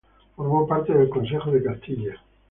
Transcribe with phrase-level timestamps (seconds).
[0.35, 2.15] Formó parte del Consejo de Castilla.